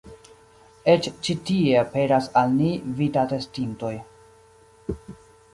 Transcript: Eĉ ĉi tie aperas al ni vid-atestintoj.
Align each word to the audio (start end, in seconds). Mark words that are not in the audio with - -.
Eĉ 0.93 1.09
ĉi 1.27 1.35
tie 1.49 1.75
aperas 1.83 2.31
al 2.43 2.55
ni 2.63 2.71
vid-atestintoj. 3.01 3.93